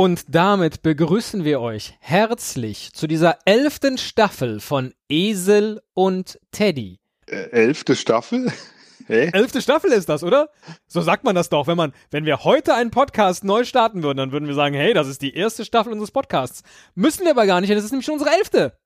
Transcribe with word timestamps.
Und 0.00 0.34
damit 0.34 0.80
begrüßen 0.80 1.44
wir 1.44 1.60
euch 1.60 1.94
herzlich 2.00 2.90
zu 2.94 3.06
dieser 3.06 3.36
elften 3.44 3.98
Staffel 3.98 4.58
von 4.58 4.94
Esel 5.10 5.82
und 5.92 6.40
Teddy. 6.52 7.00
Äh, 7.26 7.50
elfte 7.50 7.94
Staffel? 7.94 8.50
Hä? 9.08 9.28
Elfte 9.34 9.60
Staffel 9.60 9.92
ist 9.92 10.08
das, 10.08 10.24
oder? 10.24 10.48
So 10.86 11.02
sagt 11.02 11.24
man 11.24 11.34
das 11.34 11.50
doch. 11.50 11.66
Wenn 11.66 11.76
man, 11.76 11.92
wenn 12.10 12.24
wir 12.24 12.44
heute 12.44 12.72
einen 12.72 12.90
Podcast 12.90 13.44
neu 13.44 13.64
starten 13.64 14.02
würden, 14.02 14.16
dann 14.16 14.32
würden 14.32 14.48
wir 14.48 14.54
sagen, 14.54 14.74
hey, 14.74 14.94
das 14.94 15.06
ist 15.06 15.20
die 15.20 15.34
erste 15.34 15.66
Staffel 15.66 15.92
unseres 15.92 16.12
Podcasts. 16.12 16.62
Müssen 16.94 17.24
wir 17.24 17.32
aber 17.32 17.44
gar 17.44 17.60
nicht, 17.60 17.68
denn 17.68 17.76
das 17.76 17.84
ist 17.84 17.90
nämlich 17.90 18.06
schon 18.06 18.14
unsere 18.14 18.34
elfte. 18.34 18.78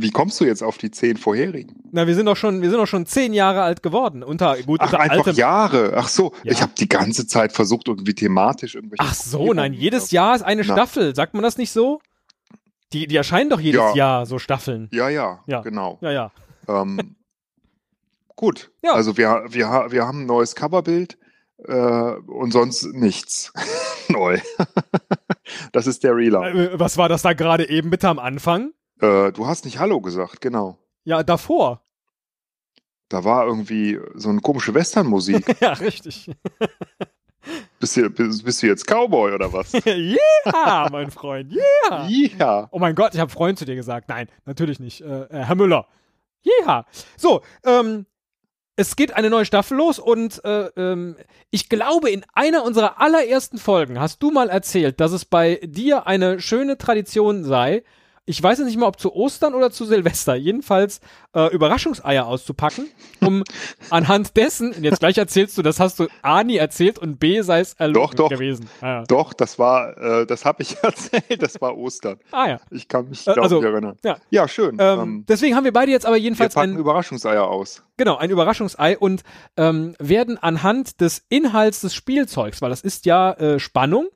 Wie 0.00 0.10
kommst 0.10 0.40
du 0.40 0.44
jetzt 0.44 0.62
auf 0.62 0.78
die 0.78 0.90
zehn 0.90 1.16
vorherigen? 1.16 1.82
Na, 1.92 2.06
wir 2.06 2.14
sind 2.14 2.26
doch 2.26 2.36
schon, 2.36 2.62
wir 2.62 2.70
sind 2.70 2.78
doch 2.78 2.86
schon 2.86 3.06
zehn 3.06 3.32
Jahre 3.32 3.62
alt 3.62 3.82
geworden. 3.82 4.22
Unter, 4.22 4.56
gut, 4.62 4.80
Ach, 4.80 4.86
unter 4.86 5.00
einfach 5.00 5.16
altem, 5.26 5.34
Jahre. 5.36 5.92
Ach 5.96 6.08
so, 6.08 6.32
Ja. 6.42 6.52
ich 6.52 6.62
habe 6.62 6.72
die 6.78 6.88
ganze 6.88 7.26
Zeit 7.26 7.52
versucht, 7.52 7.88
irgendwie 7.88 8.14
thematisch 8.14 8.74
irgendwelche. 8.74 9.02
Ach 9.02 9.14
so, 9.14 9.52
nein, 9.52 9.72
jedes 9.72 10.10
Jahr 10.10 10.34
ist 10.36 10.42
eine 10.42 10.62
Na. 10.64 10.72
Staffel. 10.74 11.14
Sagt 11.14 11.34
man 11.34 11.42
das 11.42 11.56
nicht 11.58 11.70
so? 11.70 12.00
Die, 12.92 13.06
die 13.06 13.16
erscheinen 13.16 13.50
doch 13.50 13.60
jedes 13.60 13.80
Ja. 13.80 13.94
Jahr, 13.94 14.26
so 14.26 14.38
Staffeln. 14.38 14.88
Ja, 14.92 15.08
ja, 15.08 15.42
Ja. 15.46 15.60
genau. 15.62 15.98
Ja, 16.00 16.10
ja. 16.12 16.30
Ähm, 16.68 17.16
gut. 18.36 18.70
Ja. 18.82 18.92
Also 18.92 19.16
wir, 19.16 19.44
wir, 19.48 19.86
wir 19.90 20.06
haben 20.06 20.22
ein 20.22 20.26
neues 20.26 20.54
Coverbild 20.54 21.18
äh, 21.66 21.72
und 21.74 22.52
sonst 22.52 22.84
nichts 22.94 23.52
neu. 24.08 24.38
das 25.72 25.86
ist 25.86 26.04
der 26.04 26.14
Relaunch. 26.16 26.54
Äh, 26.54 26.78
Was 26.78 26.96
war 26.98 27.08
das 27.08 27.22
da 27.22 27.32
gerade 27.32 27.68
eben 27.68 27.90
bitte 27.90 28.08
am 28.08 28.18
Anfang? 28.18 28.72
Äh, 29.00 29.32
du 29.32 29.46
hast 29.46 29.64
nicht 29.64 29.78
Hallo 29.78 30.00
gesagt, 30.00 30.40
genau. 30.40 30.78
Ja, 31.04 31.22
davor. 31.22 31.82
Da 33.08 33.24
war 33.24 33.46
irgendwie 33.46 33.98
so 34.14 34.28
eine 34.30 34.40
komische 34.40 34.74
Westernmusik. 34.74 35.56
ja, 35.60 35.72
richtig. 35.74 36.30
bist, 37.78 37.96
du, 37.96 38.10
bist, 38.10 38.44
bist 38.44 38.62
du 38.62 38.66
jetzt 38.66 38.86
Cowboy 38.86 39.32
oder 39.32 39.52
was? 39.52 39.74
yeah, 39.86 40.88
mein 40.90 41.10
Freund. 41.10 41.52
Yeah. 41.52 42.08
Ja. 42.08 42.68
Oh 42.70 42.78
mein 42.78 42.94
Gott, 42.94 43.14
ich 43.14 43.20
habe 43.20 43.30
Freund 43.30 43.58
zu 43.58 43.64
dir 43.64 43.76
gesagt. 43.76 44.08
Nein, 44.08 44.28
natürlich 44.46 44.80
nicht. 44.80 45.00
Äh, 45.02 45.24
äh, 45.24 45.44
Herr 45.44 45.54
Müller. 45.54 45.86
Yeah. 46.46 46.86
So, 47.16 47.42
ähm, 47.64 48.06
es 48.76 48.96
geht 48.96 49.14
eine 49.14 49.30
neue 49.30 49.44
Staffel 49.44 49.76
los 49.76 49.98
und 49.98 50.44
äh, 50.44 50.66
ähm, 50.76 51.16
ich 51.50 51.68
glaube, 51.68 52.10
in 52.10 52.24
einer 52.34 52.64
unserer 52.64 53.00
allerersten 53.00 53.58
Folgen 53.58 54.00
hast 54.00 54.22
du 54.22 54.30
mal 54.30 54.48
erzählt, 54.48 55.00
dass 55.00 55.12
es 55.12 55.24
bei 55.24 55.60
dir 55.62 56.06
eine 56.06 56.40
schöne 56.40 56.76
Tradition 56.76 57.44
sei. 57.44 57.84
Ich 58.26 58.42
weiß 58.42 58.56
jetzt 58.58 58.68
nicht 58.68 58.78
mal, 58.78 58.86
ob 58.86 58.98
zu 58.98 59.14
Ostern 59.14 59.52
oder 59.54 59.70
zu 59.70 59.84
Silvester, 59.84 60.34
jedenfalls 60.34 61.00
äh, 61.34 61.52
Überraschungseier 61.54 62.26
auszupacken, 62.26 62.86
um 63.20 63.44
anhand 63.90 64.34
dessen, 64.38 64.72
und 64.72 64.82
jetzt 64.82 65.00
gleich 65.00 65.18
erzählst 65.18 65.58
du, 65.58 65.62
das 65.62 65.78
hast 65.78 65.98
du 66.00 66.06
A 66.22 66.42
nie 66.42 66.56
erzählt 66.56 66.98
und 66.98 67.20
B 67.20 67.42
sei 67.42 67.60
es 67.60 67.74
erlogen 67.74 68.00
Doch, 68.02 68.14
doch. 68.14 68.28
gewesen. 68.30 68.66
Ah, 68.80 68.86
ja. 68.86 69.04
Doch, 69.04 69.34
das 69.34 69.58
war, 69.58 69.98
äh, 69.98 70.26
das 70.26 70.46
habe 70.46 70.62
ich 70.62 70.76
erzählt, 70.82 71.42
das 71.42 71.60
war 71.60 71.76
Ostern. 71.76 72.18
Ah, 72.32 72.48
ja. 72.48 72.60
Ich 72.70 72.88
kann 72.88 73.10
mich, 73.10 73.20
Äh, 73.26 73.34
glaube 73.34 73.42
also, 73.42 73.58
ich, 73.58 73.64
erinnern. 73.66 73.98
ja. 74.02 74.16
Ja, 74.30 74.48
schön. 74.48 74.76
Ähm, 74.80 75.00
Ähm, 75.00 75.24
deswegen 75.28 75.54
haben 75.54 75.64
wir 75.64 75.72
beide 75.74 75.90
jetzt 75.92 76.06
aber 76.06 76.16
wir 76.16 76.22
jedenfalls 76.22 76.54
packen 76.54 76.72
ein, 76.72 76.78
Überraschungseier 76.78 77.46
aus. 77.46 77.82
genau, 77.98 78.16
ein 78.16 78.30
Überraschungsei 78.30 78.96
und 78.96 79.22
ähm, 79.58 79.94
werden 79.98 80.38
anhand 80.38 81.02
des 81.02 81.24
Inhalts 81.28 81.82
des 81.82 81.94
Spielzeugs, 81.94 82.62
weil 82.62 82.70
das 82.70 82.80
ist 82.80 83.04
ja 83.04 83.32
äh, 83.34 83.58
Spannung, 83.58 84.06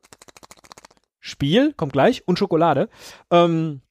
Spiel, 1.21 1.75
kommt 1.75 1.93
gleich, 1.93 2.27
und 2.27 2.39
Schokolade, 2.39 2.89
ähm, 3.31 3.83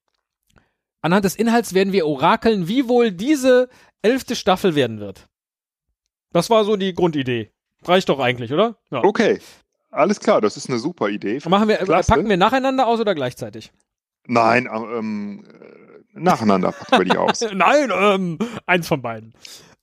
anhand 1.08 1.26
des 1.26 1.36
Inhalts 1.36 1.74
werden 1.74 1.94
wir 1.94 2.06
orakeln, 2.06 2.68
wie 2.68 2.88
wohl 2.88 3.12
diese 3.12 3.70
elfte 4.02 4.36
Staffel 4.36 4.76
werden 4.76 5.00
wird. 5.00 5.28
Das 6.32 6.50
war 6.50 6.64
so 6.66 6.76
die 6.76 6.94
Grundidee. 6.94 7.52
Reicht 7.84 8.10
doch 8.10 8.20
eigentlich, 8.20 8.52
oder? 8.54 8.78
Ja. 8.92 9.04
Okay, 9.04 9.40
alles 9.92 10.20
klar, 10.20 10.42
das 10.42 10.58
ist 10.58 10.70
eine 10.70 10.80
super 10.80 11.10
Idee. 11.10 11.40
Machen 11.48 11.68
wir, 11.68 11.82
äh, 11.82 11.86
Klasse. 11.86 12.12
packen 12.12 12.30
wir 12.30 12.38
nacheinander 12.38 12.86
aus 12.88 13.00
oder 13.00 13.16
gleichzeitig? 13.16 13.72
Nein, 14.28 14.68
ähm, 14.72 15.46
äh, 16.14 16.20
nacheinander 16.20 16.72
packen 16.74 17.00
wir 17.00 17.06
die 17.06 17.18
aus. 17.18 17.40
Nein, 17.54 17.92
ähm, 17.96 18.38
eins 18.66 18.88
von 18.88 19.02
beiden. 19.02 19.34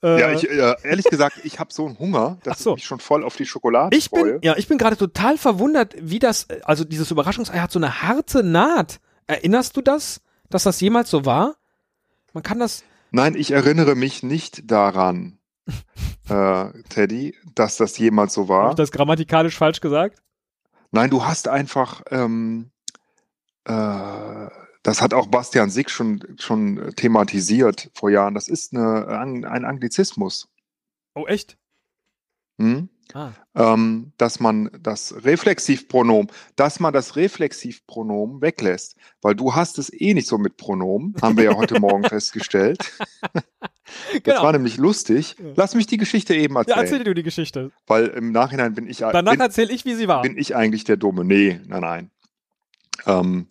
Äh, 0.02 0.20
Ja, 0.20 0.32
ich, 0.32 0.48
äh, 0.48 0.74
ehrlich 0.82 1.06
gesagt, 1.06 1.40
ich 1.44 1.58
habe 1.58 1.72
so 1.72 1.86
einen 1.86 1.98
Hunger, 1.98 2.36
dass 2.44 2.58
Ach 2.58 2.60
so. 2.62 2.70
ich 2.72 2.76
mich 2.76 2.84
schon 2.84 3.00
voll 3.00 3.24
auf 3.24 3.36
die 3.36 3.46
Schokolade 3.46 3.96
Ich 3.96 4.10
bin, 4.10 4.20
freue. 4.20 4.38
ja, 4.42 4.54
ich 4.56 4.68
bin 4.68 4.76
gerade 4.76 4.96
total 4.98 5.38
verwundert, 5.38 5.94
wie 5.98 6.18
das, 6.18 6.44
äh, 6.44 6.60
also 6.64 6.84
dieses 6.84 7.10
Überraschungsei 7.10 7.58
hat 7.58 7.72
so 7.72 7.78
eine 7.78 8.02
harte 8.02 8.42
Naht. 8.44 9.00
Erinnerst 9.26 9.76
du 9.76 9.80
das, 9.80 10.20
dass 10.50 10.64
das 10.64 10.80
jemals 10.80 11.10
so 11.10 11.24
war? 11.24 11.56
Man 12.32 12.42
kann 12.42 12.58
das, 12.58 12.84
Nein, 13.10 13.36
ich 13.36 13.52
erinnere 13.52 13.94
mich 13.94 14.22
nicht 14.24 14.70
daran, 14.70 15.38
äh, 16.28 16.82
Teddy, 16.88 17.36
dass 17.54 17.76
das 17.76 17.96
jemals 17.98 18.34
so 18.34 18.42
habe 18.42 18.48
war. 18.48 18.70
ich 18.70 18.74
das 18.76 18.90
grammatikalisch 18.90 19.56
falsch 19.56 19.80
gesagt? 19.80 20.20
Nein, 20.90 21.10
du 21.10 21.24
hast 21.24 21.48
einfach, 21.48 22.02
ähm, 22.10 22.70
äh, 23.64 24.48
das 24.82 25.00
hat 25.00 25.14
auch 25.14 25.28
Bastian 25.28 25.70
Sick 25.70 25.90
schon, 25.90 26.22
schon 26.38 26.92
thematisiert 26.96 27.90
vor 27.94 28.10
Jahren. 28.10 28.34
Das 28.34 28.48
ist 28.48 28.74
eine, 28.74 29.06
ein 29.08 29.44
ein 29.44 29.64
Anglizismus. 29.64 30.48
Oh, 31.14 31.26
echt? 31.26 31.56
Hm? 32.58 32.88
Ah. 33.12 33.32
ähm, 33.54 34.12
dass 34.18 34.40
man 34.40 34.70
das 34.80 35.14
Reflexivpronomen, 35.24 36.28
dass 36.56 36.80
man 36.80 36.92
das 36.92 37.16
Reflexivpronomen 37.16 38.40
weglässt, 38.40 38.96
weil 39.22 39.34
du 39.34 39.54
hast 39.54 39.78
es 39.78 39.92
eh 39.92 40.14
nicht 40.14 40.26
so 40.26 40.38
mit 40.38 40.56
Pronomen, 40.56 41.14
haben 41.22 41.36
wir 41.36 41.44
ja 41.44 41.54
heute 41.54 41.78
Morgen 41.80 42.04
festgestellt. 42.04 42.78
Das 44.14 44.22
Genau. 44.22 44.42
war 44.42 44.52
nämlich 44.52 44.78
lustig. 44.78 45.36
Ja. 45.38 45.50
Lass 45.56 45.74
mich 45.74 45.86
die 45.86 45.98
Geschichte 45.98 46.34
eben 46.34 46.54
Ja, 46.54 46.60
erzählen, 46.60 46.78
erzähl 46.78 47.04
dir 47.04 47.14
die 47.14 47.22
Geschichte. 47.22 47.70
weil 47.86 48.06
im 48.06 48.32
Nachhinein 48.32 48.74
bin 48.74 48.88
ich, 48.88 48.96
Danach 48.98 49.38
erzähle 49.38 49.72
ich, 49.74 49.84
wie 49.84 49.94
sie 49.94 50.08
war. 50.08 50.22
bin 50.22 50.38
ich 50.38 50.56
eigentlich 50.56 50.84
der 50.84 50.96
Dumme. 50.96 51.22
Nee, 51.22 51.60
nein, 51.66 51.80
nein. 51.82 52.10
Ähm, 53.06 53.46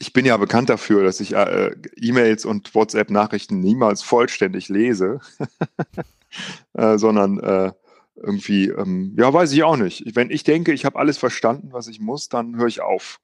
ich 0.00 0.12
bin 0.12 0.26
ja 0.26 0.36
bekannt 0.38 0.68
dafür, 0.70 1.04
dass 1.04 1.20
ich 1.20 1.34
äh, 1.34 1.70
E-Mails 1.96 2.44
und 2.44 2.74
WhatsApp-Nachrichten 2.74 3.60
niemals 3.60 4.02
vollständig 4.02 4.68
lese, 4.68 5.20
äh, 6.74 6.98
sondern 6.98 7.38
äh, 7.38 7.72
irgendwie, 8.16 8.68
ähm, 8.68 9.14
ja, 9.18 9.32
weiß 9.32 9.52
ich 9.52 9.62
auch 9.62 9.76
nicht. 9.76 10.16
Wenn 10.16 10.30
ich 10.30 10.44
denke, 10.44 10.72
ich 10.72 10.84
habe 10.84 10.98
alles 10.98 11.18
verstanden, 11.18 11.68
was 11.72 11.88
ich 11.88 12.00
muss, 12.00 12.28
dann 12.28 12.56
höre 12.56 12.66
ich 12.66 12.80
auf. 12.80 13.20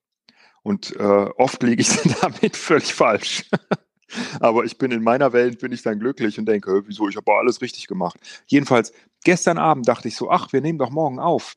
Und 0.63 0.95
äh, 0.97 1.03
oft 1.03 1.63
liege 1.63 1.83
ich 1.83 1.89
damit 2.21 2.57
völlig 2.57 2.95
falsch. 2.95 3.45
Aber 4.41 4.65
ich 4.65 4.77
bin 4.79 4.91
in 4.91 5.03
meiner 5.03 5.33
Welt, 5.33 5.61
bin 5.61 5.73
ich 5.73 5.83
dann 5.83 5.99
glücklich 5.99 6.39
und 6.39 6.47
denke, 6.47 6.71
"Hä, 6.71 6.83
wieso, 6.87 7.09
ich 7.09 7.17
habe 7.17 7.33
alles 7.33 7.63
richtig 7.63 7.87
gemacht. 7.87 8.19
Jedenfalls, 8.47 8.93
gestern 9.25 9.59
Abend 9.59 9.89
dachte 9.89 10.09
ich 10.09 10.17
so, 10.17 10.31
ach, 10.31 10.53
wir 10.53 10.61
nehmen 10.61 10.79
doch 10.79 10.91
morgen 10.91 11.19
auf. 11.19 11.55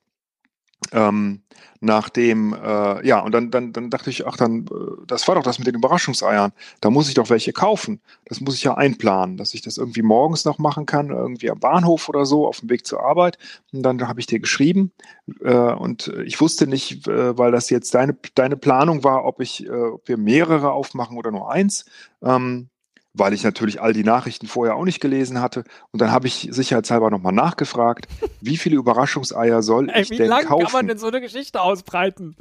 Ähm, 0.92 1.42
nachdem, 1.80 2.54
äh, 2.54 3.06
ja, 3.08 3.20
und 3.20 3.32
dann, 3.32 3.52
dann, 3.52 3.74
dann 3.74 3.90
dachte 3.90 4.10
ich, 4.10 4.28
ach, 4.28 4.38
dann, 4.38 4.66
äh, 4.66 5.06
das 5.08 5.28
war 5.28 5.36
doch 5.36 5.44
das 5.44 5.58
mit 5.58 5.68
den 5.68 5.76
Überraschungseiern. 5.76 6.52
Da 6.82 6.90
muss 6.90 7.08
ich 7.08 7.16
doch 7.16 7.30
welche 7.30 7.54
kaufen. 7.54 8.02
Das 8.26 8.42
muss 8.42 8.56
ich 8.56 8.64
ja 8.64 8.76
einplanen, 8.76 9.38
dass 9.38 9.54
ich 9.54 9.62
das 9.62 9.78
irgendwie 9.78 10.02
morgens 10.02 10.46
noch 10.46 10.58
machen 10.58 10.86
kann, 10.86 11.10
irgendwie 11.10 11.50
am 11.50 11.60
Bahnhof 11.60 12.10
oder 12.10 12.26
so, 12.26 12.48
auf 12.48 12.60
dem 12.60 12.70
Weg 12.70 12.86
zur 12.86 13.04
Arbeit. 13.04 13.38
Und 13.74 13.84
dann 13.84 14.08
habe 14.08 14.20
ich 14.20 14.26
dir 14.28 14.40
geschrieben 14.40 14.92
äh, 15.42 15.54
und 15.54 16.08
ich 16.26 16.40
wusste 16.40 16.68
nicht, 16.68 17.08
äh, 17.08 17.38
weil 17.38 17.52
das 17.52 17.70
jetzt 17.70 17.94
deine, 17.96 18.18
deine 18.36 18.58
Planung 18.58 19.04
war, 19.04 19.26
ob 19.26 19.42
ich, 19.42 19.66
äh, 19.66 19.70
ob 19.70 20.08
wir 20.08 20.18
mehrere 20.18 20.72
aufmachen 20.72 21.18
oder 21.18 21.32
nur 21.32 21.52
eins. 21.52 21.86
Ähm, 22.22 22.70
weil 23.18 23.34
ich 23.34 23.44
natürlich 23.44 23.82
all 23.82 23.94
die 23.94 24.04
Nachrichten 24.04 24.48
vorher 24.48 24.76
auch 24.76 24.84
nicht 24.84 25.00
gelesen 25.00 25.42
hatte. 25.42 25.64
Und 25.92 26.02
dann 26.02 26.12
habe 26.12 26.28
ich 26.28 26.50
sicherheitshalber 26.52 27.10
nochmal 27.10 27.34
nachgefragt, 27.34 28.08
wie 28.42 28.58
viele 28.58 28.76
Überraschungseier 28.76 29.62
soll 29.62 29.90
Ey, 29.90 30.02
ich 30.04 30.10
wie 30.10 30.18
denn 30.18 30.28
lange 30.30 30.46
kaufen? 30.46 30.66
kann 30.66 30.74
man 30.74 30.88
denn 30.88 30.98
so 30.98 31.08
eine 31.08 31.22
Geschichte 31.22 31.62
ausbreiten? 31.62 32.36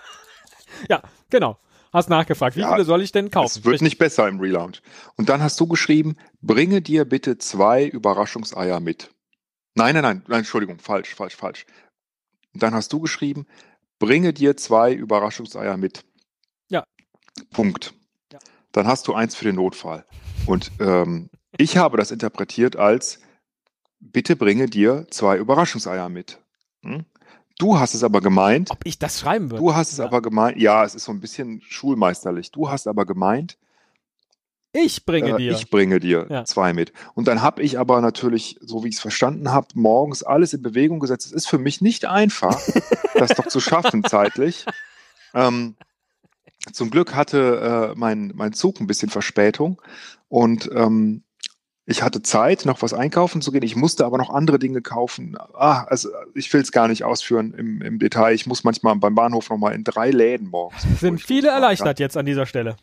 ja, 0.88 1.02
genau. 1.30 1.58
Hast 1.92 2.10
nachgefragt, 2.10 2.54
wie 2.56 2.60
Ja, 2.60 2.72
viele 2.72 2.84
soll 2.84 3.00
ich 3.02 3.12
denn 3.12 3.30
kaufen? 3.30 3.46
Es 3.46 3.64
wird 3.64 3.74
Richtig. 3.74 3.86
nicht 3.86 3.98
besser 3.98 4.28
im 4.28 4.40
Relaunch. 4.40 4.82
Und 5.16 5.30
dann 5.30 5.42
hast 5.42 5.58
du 5.58 5.66
geschrieben, 5.66 6.16
bringe 6.42 6.82
dir 6.82 7.06
bitte 7.06 7.38
zwei 7.38 7.86
Überraschungseier 7.86 8.78
mit. 8.80 9.10
Nein, 9.74 9.94
nein, 9.94 10.02
nein, 10.02 10.22
nein, 10.28 10.38
Entschuldigung, 10.40 10.78
falsch, 10.80 11.14
falsch, 11.14 11.36
falsch. 11.36 11.64
Und 12.52 12.62
dann 12.62 12.74
hast 12.74 12.92
du 12.92 13.00
geschrieben, 13.00 13.46
bringe 13.98 14.34
dir 14.34 14.56
zwei 14.56 14.92
Überraschungseier 14.92 15.78
mit. 15.78 16.04
Ja. 16.68 16.84
Punkt. 17.52 17.94
Dann 18.72 18.86
hast 18.86 19.06
du 19.08 19.14
eins 19.14 19.34
für 19.34 19.44
den 19.44 19.56
Notfall. 19.56 20.04
Und 20.46 20.70
ähm, 20.80 21.30
ich 21.56 21.76
habe 21.76 21.96
das 21.96 22.10
interpretiert 22.10 22.76
als, 22.76 23.20
bitte 24.00 24.36
bringe 24.36 24.66
dir 24.66 25.06
zwei 25.10 25.36
Überraschungseier 25.38 26.08
mit. 26.08 26.38
Hm? 26.82 27.04
Du 27.58 27.78
hast 27.78 27.94
es 27.94 28.04
aber 28.04 28.20
gemeint, 28.20 28.70
Ob 28.70 28.78
ich 28.84 28.98
das 28.98 29.18
schreiben 29.20 29.50
würde? 29.50 29.62
Du 29.62 29.74
hast 29.74 29.90
es 29.92 29.98
Ja. 29.98 30.04
aber 30.04 30.22
gemeint, 30.22 30.58
ja, 30.58 30.84
es 30.84 30.94
ist 30.94 31.04
so 31.04 31.12
ein 31.12 31.20
bisschen 31.20 31.60
schulmeisterlich. 31.62 32.52
Du 32.52 32.70
hast 32.70 32.86
aber 32.86 33.04
gemeint, 33.04 33.58
Ich 34.72 35.04
bringe 35.06 35.30
äh, 35.30 35.36
dir. 35.38 35.50
ich 35.52 35.68
bringe 35.70 35.98
dir 35.98 36.26
Ja. 36.30 36.44
zwei 36.44 36.72
mit. 36.72 36.92
Und 37.14 37.26
dann 37.26 37.42
habe 37.42 37.62
ich 37.62 37.78
aber 37.78 38.00
natürlich, 38.00 38.58
so 38.60 38.84
wie 38.84 38.88
ich 38.88 38.94
es 38.96 39.00
verstanden 39.00 39.50
habe, 39.50 39.66
morgens 39.74 40.22
alles 40.22 40.52
in 40.52 40.62
Bewegung 40.62 41.00
gesetzt. 41.00 41.26
Es 41.26 41.32
ist 41.32 41.48
für 41.48 41.58
mich 41.58 41.80
nicht 41.80 42.04
einfach, 42.04 42.60
das 43.16 43.30
doch 43.34 43.46
zu 43.48 43.58
schaffen 43.60 44.04
zeitlich. 44.04 44.64
Ähm, 45.34 45.74
zum 46.72 46.90
Glück 46.90 47.14
hatte 47.14 47.92
äh, 47.94 47.98
mein, 47.98 48.32
mein 48.34 48.52
Zug 48.52 48.80
ein 48.80 48.86
bisschen 48.86 49.10
Verspätung 49.10 49.80
und 50.28 50.70
ähm, 50.74 51.22
ich 51.90 52.02
hatte 52.02 52.20
Zeit, 52.20 52.66
noch 52.66 52.82
was 52.82 52.92
einkaufen 52.92 53.40
zu 53.40 53.50
gehen. 53.50 53.62
Ich 53.62 53.74
musste 53.74 54.04
aber 54.04 54.18
noch 54.18 54.28
andere 54.28 54.58
Dinge 54.58 54.82
kaufen. 54.82 55.38
Ah, 55.54 55.84
also 55.84 56.10
ich 56.34 56.52
will 56.52 56.60
es 56.60 56.70
gar 56.70 56.86
nicht 56.86 57.02
ausführen 57.02 57.54
im, 57.54 57.80
im 57.80 57.98
Detail. 57.98 58.34
Ich 58.34 58.46
muss 58.46 58.62
manchmal 58.62 58.94
beim 58.96 59.14
Bahnhof 59.14 59.48
nochmal 59.48 59.74
in 59.74 59.84
drei 59.84 60.10
Läden 60.10 60.48
morgens. 60.48 60.82
Sind 61.00 61.22
viele 61.22 61.48
erleichtert 61.48 61.98
jetzt 61.98 62.18
an 62.18 62.26
dieser 62.26 62.44
Stelle. 62.44 62.76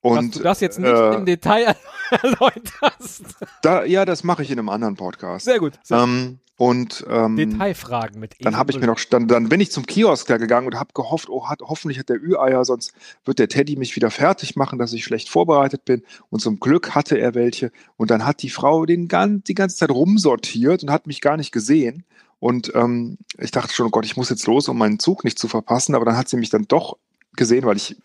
Und, 0.00 0.34
dass 0.34 0.38
du 0.38 0.42
das 0.44 0.60
jetzt 0.60 0.78
nicht 0.78 0.92
äh, 0.92 1.14
im 1.14 1.26
Detail 1.26 1.74
erläuterst. 2.22 3.24
Da, 3.62 3.84
ja, 3.84 4.04
das 4.04 4.24
mache 4.24 4.42
ich 4.42 4.50
in 4.50 4.58
einem 4.58 4.68
anderen 4.68 4.96
Podcast. 4.96 5.44
Sehr 5.44 5.58
gut. 5.58 5.74
Sehr 5.82 5.98
Ähm, 5.98 6.38
und 6.58 7.04
ähm, 7.10 7.36
Detailfragen 7.36 8.18
mit 8.18 8.34
dann 8.40 8.56
habe 8.56 8.72
ich 8.72 8.80
mir 8.80 8.86
noch, 8.86 8.98
dann, 9.10 9.28
dann 9.28 9.50
bin 9.50 9.60
ich 9.60 9.70
zum 9.70 9.84
Kiosk 9.84 10.26
da 10.26 10.38
gegangen 10.38 10.66
und 10.66 10.76
habe 10.76 10.94
gehofft, 10.94 11.28
oh, 11.28 11.48
hat, 11.48 11.60
hoffentlich 11.60 11.98
hat 11.98 12.08
der 12.08 12.16
Ü-Eier, 12.16 12.64
sonst 12.64 12.94
wird 13.26 13.38
der 13.38 13.48
Teddy 13.48 13.76
mich 13.76 13.94
wieder 13.94 14.10
fertig 14.10 14.56
machen, 14.56 14.78
dass 14.78 14.94
ich 14.94 15.04
schlecht 15.04 15.28
vorbereitet 15.28 15.84
bin. 15.84 16.02
Und 16.30 16.40
zum 16.40 16.58
Glück 16.58 16.94
hatte 16.94 17.18
er 17.18 17.34
welche. 17.34 17.72
Und 17.98 18.10
dann 18.10 18.24
hat 18.24 18.40
die 18.40 18.48
Frau 18.48 18.86
den 18.86 19.06
gan 19.06 19.44
die 19.44 19.54
ganze 19.54 19.76
Zeit 19.76 19.90
rumsortiert 19.90 20.82
und 20.82 20.90
hat 20.90 21.06
mich 21.06 21.20
gar 21.20 21.36
nicht 21.36 21.52
gesehen. 21.52 22.04
Und 22.38 22.74
ähm, 22.74 23.18
ich 23.38 23.50
dachte 23.50 23.74
schon, 23.74 23.86
oh 23.86 23.90
Gott, 23.90 24.06
ich 24.06 24.16
muss 24.16 24.30
jetzt 24.30 24.46
los, 24.46 24.68
um 24.68 24.78
meinen 24.78 24.98
Zug 24.98 25.24
nicht 25.24 25.38
zu 25.38 25.48
verpassen. 25.48 25.94
Aber 25.94 26.06
dann 26.06 26.16
hat 26.16 26.30
sie 26.30 26.38
mich 26.38 26.48
dann 26.48 26.64
doch 26.66 26.96
gesehen, 27.34 27.66
weil 27.66 27.76
ich, 27.76 27.96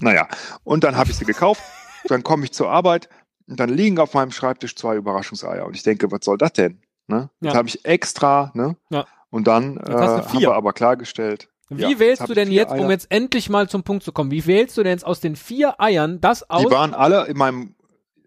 naja, 0.00 0.26
und 0.64 0.82
dann 0.82 0.96
habe 0.96 1.10
ich 1.12 1.16
sie 1.16 1.24
gekauft. 1.24 1.62
Dann 2.08 2.22
komme 2.22 2.44
ich 2.44 2.52
zur 2.52 2.70
Arbeit 2.70 3.08
und 3.48 3.58
dann 3.60 3.68
liegen 3.70 3.98
auf 3.98 4.14
meinem 4.14 4.30
Schreibtisch 4.32 4.74
zwei 4.76 4.96
Überraschungseier. 4.96 5.66
Und 5.66 5.74
ich 5.76 5.82
denke, 5.82 6.10
was 6.10 6.20
soll 6.24 6.38
das 6.38 6.52
denn? 6.52 6.80
Ne? 7.08 7.28
Jetzt 7.40 7.52
Ja. 7.52 7.58
habe 7.58 7.68
ich 7.68 7.84
extra, 7.84 8.50
ne? 8.54 8.76
Ja. 8.90 9.06
Und 9.30 9.46
dann 9.46 9.76
äh, 9.76 9.90
Jetzt 9.90 10.00
haben 10.00 10.28
vier. 10.28 10.40
wir 10.50 10.54
aber 10.54 10.72
klargestellt. 10.72 11.48
Wie 11.68 11.82
ja, 11.82 11.88
jetzt 11.90 11.98
wählst 12.00 12.28
du 12.28 12.34
denn 12.34 12.50
jetzt, 12.50 12.72
um 12.72 12.80
Eier. 12.80 12.90
jetzt 12.90 13.06
endlich 13.10 13.48
mal 13.48 13.68
zum 13.68 13.84
Punkt 13.84 14.02
zu 14.02 14.10
kommen, 14.10 14.32
wie 14.32 14.44
wählst 14.46 14.76
du 14.76 14.82
denn 14.82 14.90
jetzt 14.92 15.06
aus 15.06 15.20
den 15.20 15.36
vier 15.36 15.80
Eiern 15.80 16.20
das 16.20 16.48
aus? 16.50 16.64
Die 16.64 16.70
waren 16.70 16.94
alle 16.94 17.26
in 17.26 17.36
meinem, 17.36 17.76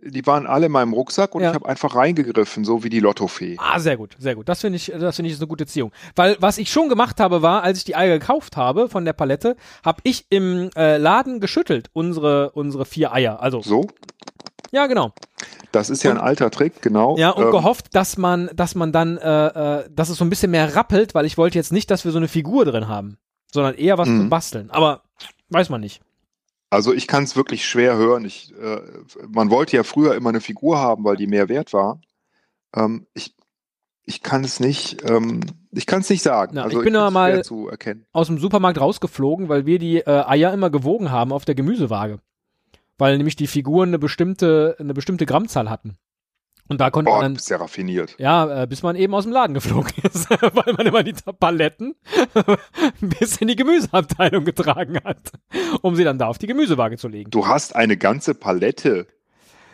die 0.05 0.25
waren 0.25 0.45
alle 0.47 0.65
in 0.67 0.71
meinem 0.71 0.93
Rucksack 0.93 1.35
und 1.35 1.41
Ja. 1.43 1.49
ich 1.49 1.55
habe 1.55 1.67
einfach 1.69 1.95
reingegriffen, 1.95 2.65
so 2.65 2.83
wie 2.83 2.89
die 2.89 2.99
Lottofee. 2.99 3.55
Ah, 3.59 3.79
sehr 3.79 3.97
gut, 3.97 4.15
sehr 4.19 4.35
gut. 4.35 4.49
Das 4.49 4.61
finde 4.61 4.77
ich, 4.77 4.91
das 4.97 5.15
finde 5.15 5.27
ich 5.27 5.33
ist 5.35 5.41
eine 5.41 5.47
gute 5.47 5.65
Ziehung. 5.65 5.91
Weil 6.15 6.37
was 6.39 6.57
ich 6.57 6.71
schon 6.71 6.89
gemacht 6.89 7.19
habe, 7.19 7.41
war, 7.41 7.63
als 7.63 7.77
ich 7.79 7.83
die 7.83 7.95
Eier 7.95 8.19
gekauft 8.19 8.57
habe 8.57 8.89
von 8.89 9.05
der 9.05 9.13
Palette, 9.13 9.55
habe 9.85 9.99
ich 10.03 10.25
im 10.29 10.69
äh, 10.75 10.97
Laden 10.97 11.39
geschüttelt 11.39 11.89
unsere 11.93 12.51
unsere 12.51 12.85
vier 12.85 13.13
Eier. 13.13 13.41
Also 13.41 13.61
So, 13.61 13.87
ja, 14.71 14.87
genau. 14.87 15.13
das 15.71 15.89
ist 15.89 16.03
ja 16.03 16.11
ein 16.11 16.17
alter 16.17 16.49
Trick, 16.51 16.81
genau. 16.81 17.17
Ja 17.17 17.29
und 17.31 17.45
Ähm, 17.45 17.51
gehofft, 17.51 17.93
dass 17.95 18.17
man, 18.17 18.49
dass 18.55 18.75
man 18.75 18.91
dann, 18.91 19.17
äh, 19.17 19.47
äh, 19.81 19.89
dass 19.91 20.09
es 20.09 20.17
so 20.17 20.25
ein 20.25 20.29
bisschen 20.29 20.51
mehr 20.51 20.75
rappelt, 20.75 21.13
weil 21.15 21.25
ich 21.25 21.37
wollte 21.37 21.57
jetzt 21.57 21.71
nicht, 21.71 21.89
dass 21.91 22.05
wir 22.05 22.11
so 22.11 22.17
eine 22.17 22.27
Figur 22.27 22.65
drin 22.65 22.87
haben, 22.87 23.17
sondern 23.51 23.75
eher 23.75 23.97
was 23.97 24.07
Mhm. 24.09 24.17
zum 24.21 24.29
Basteln. 24.29 24.71
Aber 24.71 25.01
weiß 25.49 25.69
man 25.69 25.81
nicht. 25.81 26.01
Also 26.73 26.91
ich 26.93 27.07
kann 27.07 27.23
es 27.23 27.35
wirklich 27.35 27.65
schwer 27.65 27.97
hören. 27.97 28.25
Ich, 28.25 28.51
äh, 28.59 28.81
man 29.29 29.51
wollte 29.51 29.75
ja 29.75 29.83
früher 29.83 30.15
immer 30.15 30.29
eine 30.29 30.41
Figur 30.41 30.79
haben, 30.79 31.03
weil 31.03 31.15
die 31.15 31.27
mehr 31.27 31.47
wert 31.47 31.71
war. 31.71 32.01
Ähm, 32.75 33.05
ich, 33.13 33.35
ich 34.05 34.23
kann 34.23 34.43
es 34.43 34.59
nicht, 34.59 35.07
ähm, 35.09 35.41
ich 35.71 35.85
kann 35.85 36.01
es 36.01 36.09
nicht 36.09 36.23
sagen. 36.23 36.53
Na, 36.55 36.63
also 36.63 36.79
ich 36.79 36.83
bin 36.83 36.95
aber 36.95 37.11
mal- 37.11 37.43
zu 37.43 37.69
erkennen. 37.69 38.07
Aus 38.11 38.27
dem 38.27 38.39
Supermarkt 38.39 38.81
rausgeflogen, 38.81 39.49
weil 39.49 39.67
wir 39.67 39.77
die 39.77 39.97
äh, 39.99 40.23
Eier 40.25 40.51
immer 40.51 40.71
gewogen 40.71 41.11
haben 41.11 41.31
auf 41.31 41.45
der 41.45 41.53
Gemüsewaage, 41.55 42.19
weil 42.97 43.17
nämlich 43.17 43.35
die 43.35 43.47
Figuren 43.47 43.89
eine 43.89 43.99
bestimmte, 43.99 44.75
eine 44.79 44.95
bestimmte 44.95 45.27
Grammzahl 45.27 45.69
hatten. 45.69 45.97
Und 46.69 46.79
da 46.79 46.89
konnte 46.91 47.11
Oh, 47.11 47.15
man 47.15 47.35
dann 47.35 47.43
ja 47.45 47.57
raffiniert. 47.57 48.15
Ja, 48.17 48.63
äh, 48.63 48.67
bis 48.67 48.83
man 48.83 48.95
eben 48.95 49.13
aus 49.13 49.23
dem 49.25 49.33
Laden 49.33 49.53
geflogen 49.53 49.91
ist, 50.03 50.29
weil 50.29 50.73
man 50.73 50.87
immer 50.87 51.03
die 51.03 51.13
Paletten 51.39 51.95
bis 53.01 53.37
in 53.37 53.49
die 53.49 53.55
Gemüseabteilung 53.55 54.45
getragen 54.45 54.99
hat, 55.03 55.31
um 55.81 55.95
sie 55.95 56.03
dann 56.05 56.17
da 56.17 56.27
auf 56.27 56.37
die 56.37 56.47
Gemüsewaage 56.47 56.97
zu 56.97 57.09
legen. 57.09 57.31
Du 57.31 57.47
hast 57.47 57.75
eine 57.75 57.97
ganze 57.97 58.33
Palette. 58.33 59.07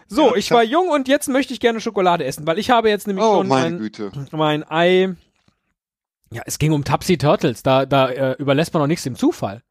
So, 0.08 0.30
Ja, 0.32 0.36
ich 0.36 0.50
war 0.50 0.64
jung 0.64 0.90
und 0.90 1.08
jetzt 1.08 1.30
möchte 1.30 1.54
ich 1.54 1.60
gerne 1.60 1.80
Schokolade 1.80 2.26
essen, 2.26 2.48
weil 2.48 2.58
ich 2.58 2.72
habe 2.72 2.90
jetzt 2.90 3.06
nämlich 3.06 3.24
Oh, 3.24 3.38
schon 3.38 3.48
mein, 3.48 3.92
mein 4.32 4.70
Ei. 4.70 5.16
Ja, 6.32 6.42
es 6.46 6.58
ging 6.58 6.72
um 6.74 6.84
Tapsi 6.84 7.18
Turtles, 7.20 7.62
da, 7.62 7.86
da 7.86 8.10
äh, 8.10 8.36
überlässt 8.40 8.74
man 8.74 8.82
noch 8.82 8.88
nichts 8.88 9.04
dem 9.04 9.16
Zufall. 9.16 9.62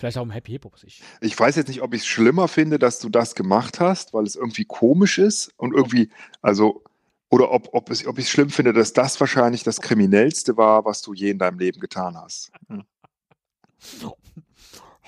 Vielleicht 0.00 0.16
auch 0.16 0.22
um 0.22 0.30
Happy 0.30 0.52
Hippos. 0.52 0.82
Ich, 0.84 1.02
Ich 1.20 1.38
weiß 1.38 1.56
jetzt 1.56 1.68
nicht, 1.68 1.82
ob 1.82 1.92
ich 1.92 2.00
es 2.00 2.06
schlimmer 2.06 2.48
finde, 2.48 2.78
dass 2.78 3.00
du 3.00 3.10
das 3.10 3.34
gemacht 3.34 3.80
hast, 3.80 4.14
weil 4.14 4.24
es 4.24 4.34
irgendwie 4.34 4.64
komisch 4.64 5.18
ist 5.18 5.52
und 5.58 5.74
irgendwie, 5.74 6.08
also, 6.40 6.82
oder 7.28 7.50
ob, 7.52 7.68
ob, 7.74 7.90
es, 7.90 8.06
ob 8.06 8.18
ich 8.18 8.24
es 8.24 8.30
schlimm 8.30 8.48
finde, 8.48 8.72
dass 8.72 8.94
das 8.94 9.20
wahrscheinlich 9.20 9.62
das 9.62 9.82
Kriminellste 9.82 10.56
war, 10.56 10.86
was 10.86 11.02
du 11.02 11.12
je 11.12 11.28
in 11.28 11.38
deinem 11.38 11.58
Leben 11.58 11.80
getan 11.80 12.16
hast. 12.16 12.50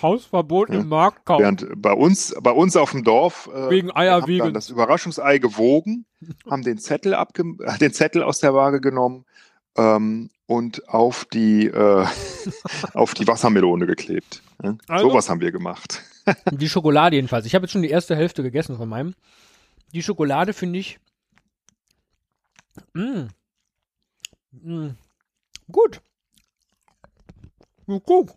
Hausverbot 0.03 0.69
Ja. 0.69 0.81
im 0.81 0.89
Marktkauf. 0.89 1.41
Während 1.41 1.67
bei 1.81 1.95
uns, 1.95 2.35
bei 2.43 2.51
uns 2.51 2.77
auf 2.77 2.91
dem 2.91 3.03
Dorf 3.03 3.49
äh, 3.51 3.71
Wegen 3.71 3.89
wir 3.89 3.95
haben 3.95 4.05
dann 4.05 4.15
Eierwiegen. 4.21 4.53
das 4.53 4.69
Überraschungsei 4.69 5.39
gewogen, 5.39 6.05
haben 6.51 6.63
den 6.63 6.77
Zettel 6.77 7.15
abge 7.15 7.45
den 7.81 7.95
Zettel 7.95 8.23
aus 8.23 8.41
der 8.41 8.53
Waage 8.53 8.83
genommen 8.83 9.25
ähm, 9.79 10.29
und 10.53 10.89
auf 10.89 11.25
die 11.27 11.67
äh, 11.67 12.07
auf 12.95 13.15
die 13.15 13.27
Wassermelone 13.27 13.87
geklebt. 13.87 14.43
Ja? 14.63 14.77
Also- 14.89 15.09
Sowas 15.09 15.29
haben 15.29 15.41
wir 15.41 15.53
gemacht. 15.53 16.03
Die 16.53 16.69
Schokolade 16.69 17.17
jedenfalls. 17.17 17.47
Ich 17.47 17.55
habe 17.57 17.65
jetzt 17.65 17.73
schon 17.73 17.83
die 17.83 17.91
erste 17.91 18.15
Hälfte 18.15 18.45
gegessen 18.45 18.77
von 18.77 18.89
meinem. 18.89 19.15
Die 19.93 20.05
Schokolade 20.05 20.53
finde 20.53 20.79
ich. 20.79 21.01
Mh. 22.95 23.27
Mh. 24.53 24.95
Gut. 25.73 26.01
Gut, 27.87 28.05
gut. 28.05 28.31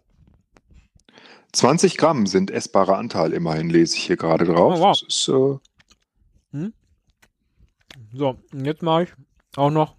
20 1.51 1.97
Gramm 1.97 2.25
sind 2.25 2.49
essbarer 2.49 2.97
Anteil 2.97 3.33
immerhin, 3.33 3.69
lese 3.69 3.95
ich 3.97 4.03
hier 4.03 4.17
gerade 4.17 4.45
drauf. 4.45 4.73
Oh, 4.77 4.81
wow. 4.81 5.01
Ist, 5.07 5.27
äh, 5.29 6.71
So, 8.13 8.39
und 8.51 8.65
jetzt 8.65 8.81
mache 8.81 9.03
ich 9.03 9.09
auch 9.57 9.69
noch. 9.69 9.95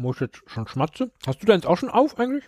Muss 0.00 0.16
ich 0.16 0.20
jetzt 0.22 0.40
schon 0.46 0.66
schmatze. 0.66 1.10
Hast 1.26 1.42
du 1.42 1.46
deins 1.46 1.66
auch 1.66 1.76
schon 1.76 1.90
auf 1.90 2.18
eigentlich? 2.18 2.44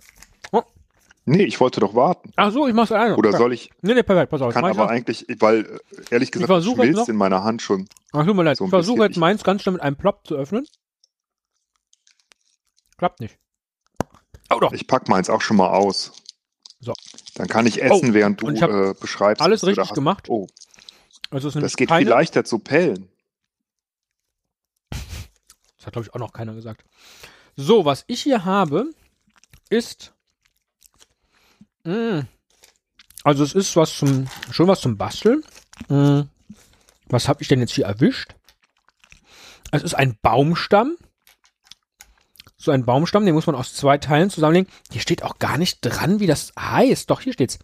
nee, 1.27 1.45
ich 1.45 1.61
wollte 1.61 1.79
doch 1.81 1.95
warten. 1.95 2.33
Ach 2.35 2.51
so, 2.51 2.67
ich 2.67 2.75
mach's 2.75 2.91
alleine. 2.91 3.15
Oder 3.17 3.29
okay. 3.29 3.39
soll 3.39 3.53
ich, 3.53 3.71
Nee, 3.83 3.95
nee, 3.95 4.03
perfekt, 4.03 4.31
pass 4.31 4.41
auf. 4.41 4.53
kann 4.55 4.65
ich 4.65 4.71
aber 4.71 4.89
eigentlich, 4.89 5.25
weil 5.39 5.67
äh, 5.67 5.79
ehrlich 6.11 6.33
gesagt, 6.33 6.51
jetzt 6.51 6.65
schmilzt 6.65 6.97
noch- 6.97 7.09
in 7.09 7.15
meiner 7.17 7.45
Hand 7.45 7.61
schon. 7.63 7.89
Ach, 8.13 8.25
tut 8.25 8.35
mir 8.35 8.43
leid. 8.43 8.57
so 8.57 8.65
ich 8.65 8.71
versuche 8.71 9.03
jetzt 9.05 9.19
meins 9.19 9.45
ganz 9.45 9.63
schnell 9.63 9.75
mit 9.75 9.83
einem 9.83 9.97
Plop 9.97 10.27
zu 10.27 10.35
öffnen. 10.35 10.67
Klappt 12.97 13.21
nicht. 13.21 13.39
Oh 14.51 14.59
doch. 14.59 14.73
Ich 14.73 14.87
pack 14.89 15.09
meins 15.09 15.29
auch 15.31 15.43
schon 15.43 15.59
mal 15.59 15.69
aus. 15.69 16.13
So. 16.81 16.95
Dann 17.35 17.47
kann 17.49 17.67
ich 17.67 17.83
essen, 17.83 18.11
Oh, 18.11 18.15
während 18.15 18.41
du 18.41 18.49
ich 18.51 18.61
äh, 18.63 18.95
beschreibst. 18.99 19.43
alles 19.43 19.61
da 19.61 19.67
richtig 19.69 19.85
hast. 19.91 19.95
gemacht. 19.95 20.29
Oh, 20.29 20.49
Also 21.31 21.51
das 21.51 21.77
geht 21.77 21.89
keine, 21.91 22.01
viel 22.01 22.09
leichter 22.09 22.45
zu 22.45 22.59
pellen. 22.59 23.09
Das 24.91 25.87
hat, 25.87 25.93
glaube 25.93 26.07
ich, 26.09 26.15
auch 26.15 26.19
noch 26.19 26.33
keiner 26.33 26.55
gesagt. 26.55 26.85
So, 27.57 27.85
was 27.85 28.05
ich 28.07 28.23
hier 28.23 28.45
habe, 28.45 28.87
ist. 29.69 30.13
Mh, 31.85 32.27
also 33.25 33.45
es 33.45 33.55
ist 33.55 33.77
was 33.77 33.97
zum, 33.97 34.29
schon 34.51 34.69
was 34.69 34.81
zum 34.81 34.97
Basteln. 34.97 35.45
Mh, 35.89 36.27
was 37.07 37.29
habe 37.29 37.43
ich 37.43 37.49
denn 37.49 37.61
jetzt 37.61 37.75
hier 37.75 37.87
erwischt? 37.87 38.35
Es 39.71 39.83
ist 39.83 39.95
ein 39.95 40.19
Baumstamm. 40.23 40.97
So 42.57 42.71
ein 42.71 42.85
Baumstamm, 42.85 43.27
den 43.27 43.35
muss 43.35 43.47
man 43.47 43.57
aus 43.57 43.75
zwei 43.75 43.99
Teilen 43.99 44.31
zusammenlegen. 44.31 44.71
Hier 44.91 45.01
steht 45.01 45.25
auch 45.25 45.39
gar 45.39 45.59
nicht 45.59 45.81
dran, 45.81 46.21
wie 46.21 46.27
das 46.27 46.53
heißt. 46.59 47.11
Doch, 47.11 47.21
hier 47.21 47.33
steht's. 47.33 47.59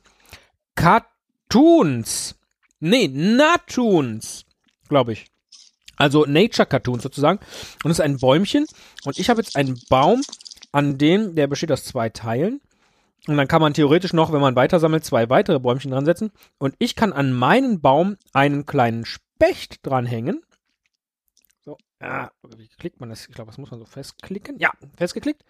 Cartoons. 0.74 2.34
Nee, 2.80 3.08
Natuns, 3.08 4.44
glaube 4.88 5.12
ich. 5.12 5.26
Also 5.98 6.24
Nature 6.24 6.66
Cartoons 6.66 7.02
sozusagen. 7.02 7.40
Und 7.84 7.90
es 7.90 7.98
ist 7.98 8.04
ein 8.04 8.18
Bäumchen. 8.18 8.66
Und 9.04 9.18
ich 9.18 9.28
habe 9.28 9.40
jetzt 9.40 9.56
einen 9.56 9.80
Baum, 9.88 10.22
an 10.72 10.98
dem, 10.98 11.34
der 11.34 11.46
besteht 11.46 11.72
aus 11.72 11.84
zwei 11.84 12.08
Teilen. 12.08 12.60
Und 13.26 13.36
dann 13.36 13.48
kann 13.48 13.60
man 13.60 13.74
theoretisch 13.74 14.12
noch, 14.12 14.32
wenn 14.32 14.40
man 14.40 14.56
weiter 14.56 14.80
sammelt, 14.80 15.04
zwei 15.04 15.28
weitere 15.28 15.58
Bäumchen 15.58 15.90
dran 15.90 16.04
setzen. 16.04 16.30
Und 16.58 16.74
ich 16.78 16.96
kann 16.96 17.12
an 17.12 17.32
meinen 17.32 17.80
Baum 17.80 18.16
einen 18.32 18.64
kleinen 18.64 19.04
Specht 19.04 19.84
dranhängen. 19.86 20.42
So, 21.60 21.76
ah, 22.00 22.30
wie 22.56 22.68
klickt 22.68 23.00
man 23.00 23.10
das? 23.10 23.26
Ich 23.28 23.34
glaube, 23.34 23.50
das 23.50 23.58
muss 23.58 23.70
man 23.70 23.80
so 23.80 23.86
festklicken. 23.86 24.58
Ja, 24.58 24.70
festgeklickt. 24.96 25.44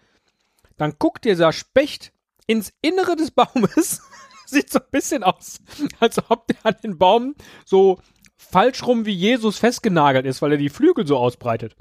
Dann 0.77 0.95
guckt 0.97 1.25
dieser 1.25 1.53
Specht 1.53 2.11
ins 2.47 2.73
Innere 2.81 3.15
des 3.15 3.31
Baumes. 3.31 4.01
Sieht 4.45 4.71
so 4.71 4.79
ein 4.79 4.89
bisschen 4.91 5.23
aus, 5.23 5.59
als 5.99 6.17
ob 6.29 6.47
der 6.47 6.57
an 6.63 6.75
den 6.83 6.97
Baum 6.97 7.35
so 7.65 7.99
falsch 8.39 8.87
rum 8.87 9.05
wie 9.05 9.13
Jesus 9.13 9.59
festgenagelt 9.59 10.25
ist, 10.25 10.41
weil 10.41 10.53
er 10.53 10.57
die 10.57 10.69
Flügel 10.69 11.05
so 11.05 11.17
ausbreitet. 11.17 11.75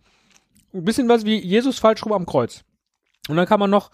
Ein 0.75 0.85
bisschen 0.85 1.09
was 1.09 1.25
wie 1.25 1.39
Jesus 1.39 1.79
falsch 1.79 2.05
rum 2.05 2.13
am 2.13 2.27
Kreuz. 2.27 2.65
Und 3.29 3.37
dann 3.37 3.47
kann 3.47 3.61
man 3.61 3.71
noch 3.71 3.91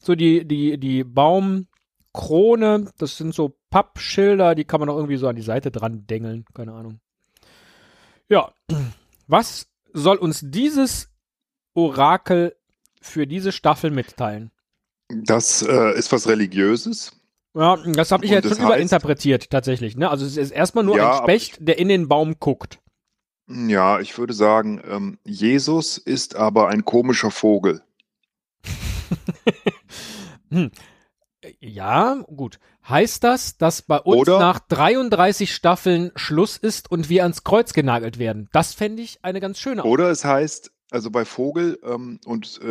so 0.00 0.14
die, 0.14 0.46
die, 0.46 0.78
die 0.78 1.02
Baumkrone, 1.02 2.92
das 2.98 3.16
sind 3.16 3.34
so 3.34 3.58
Pappschilder, 3.70 4.54
die 4.54 4.64
kann 4.64 4.80
man 4.80 4.86
noch 4.86 4.96
irgendwie 4.96 5.16
so 5.16 5.26
an 5.26 5.36
die 5.36 5.42
Seite 5.42 5.70
dran 5.70 6.06
dengeln. 6.06 6.44
Keine 6.54 6.72
Ahnung. 6.72 7.00
Ja. 8.28 8.52
Was 9.26 9.66
soll 9.92 10.16
uns 10.16 10.40
dieses 10.44 11.10
Orakel 11.74 12.56
für 13.02 13.26
diese 13.26 13.52
Staffel 13.52 13.90
mitteilen? 13.90 14.52
Das 15.08 15.62
äh, 15.62 15.98
ist 15.98 16.12
was 16.12 16.28
Religiöses. 16.28 17.12
Ja, 17.56 17.76
das 17.76 18.10
habe 18.10 18.24
ich 18.24 18.30
Und 18.32 18.36
jetzt 18.36 18.48
schon 18.48 18.58
heißt- 18.58 18.66
überinterpretiert 18.66 19.50
tatsächlich. 19.50 19.96
Ne? 19.96 20.10
Also 20.10 20.26
es 20.26 20.36
ist 20.36 20.50
erstmal 20.50 20.84
nur 20.84 20.96
Ja, 20.96 21.12
ein 21.18 21.22
Specht, 21.22 21.58
der 21.60 21.78
in 21.78 21.88
den 21.88 22.08
Baum 22.08 22.36
guckt. 22.40 22.80
Ja, 23.48 24.00
ich 24.00 24.16
würde 24.18 24.32
sagen, 24.32 24.80
ähm, 24.88 25.18
Jesus 25.24 25.98
ist 25.98 26.34
aber 26.34 26.68
ein 26.68 26.84
komischer 26.84 27.30
Vogel. 27.30 27.82
hm. 30.50 30.70
Ja, 31.60 32.14
gut. 32.34 32.58
Heißt 32.88 33.22
das, 33.22 33.58
dass 33.58 33.82
bei 33.82 33.98
uns 33.98 34.22
Oder- 34.22 34.38
nach 34.38 34.60
33 34.60 35.54
Staffeln 35.54 36.10
Schluss 36.16 36.56
ist 36.56 36.90
und 36.90 37.08
wir 37.10 37.22
ans 37.22 37.44
Kreuz 37.44 37.72
genagelt 37.74 38.18
werden? 38.18 38.48
Das 38.52 38.72
fände 38.74 39.02
ich 39.02 39.18
eine 39.22 39.40
ganz 39.40 39.58
schöne 39.58 39.84
Oder 39.84 40.10
es 40.10 40.24
heißt, 40.24 40.72
also 40.94 41.10
bei 41.10 41.24
Vogel 41.24 41.78
ähm, 41.84 42.20
und 42.24 42.60
äh, 42.62 42.66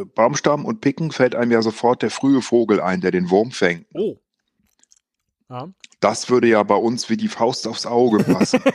äh, 0.00 0.04
Baumstamm 0.06 0.64
und 0.64 0.80
Picken 0.80 1.12
fällt 1.12 1.34
einem 1.34 1.52
ja 1.52 1.62
sofort 1.62 2.02
der 2.02 2.10
frühe 2.10 2.42
Vogel 2.42 2.80
ein, 2.80 3.00
der 3.00 3.10
den 3.12 3.30
Wurm 3.30 3.52
fängt. 3.52 3.86
Oh. 3.94 4.16
Ja. 5.50 5.68
Das 6.00 6.30
würde 6.30 6.48
ja 6.48 6.62
bei 6.62 6.74
uns 6.74 7.08
wie 7.10 7.16
die 7.16 7.28
Faust 7.28 7.66
aufs 7.68 7.86
Auge 7.86 8.24
passen. 8.24 8.60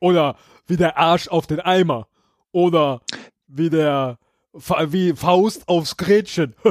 Oder 0.00 0.36
wie 0.66 0.76
der 0.76 0.98
Arsch 0.98 1.28
auf 1.28 1.46
den 1.46 1.60
Eimer. 1.60 2.08
Oder 2.52 3.02
wie 3.46 3.70
der 3.70 4.18
Fa- 4.56 4.92
wie 4.92 5.12
Faust 5.14 5.68
aufs 5.68 5.96
Gretchen. 5.96 6.54